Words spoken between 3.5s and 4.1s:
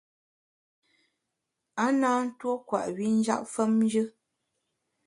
famjù.